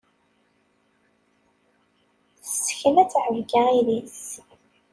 Tessekna 2.43 3.03
ttɛebga 3.05 3.61
idis. 3.79 4.21